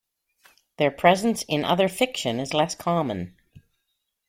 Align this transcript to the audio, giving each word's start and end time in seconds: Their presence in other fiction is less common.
Their 0.77 0.89
presence 0.89 1.43
in 1.43 1.63
other 1.63 1.87
fiction 1.87 2.39
is 2.39 2.55
less 2.55 2.73
common. 2.73 3.35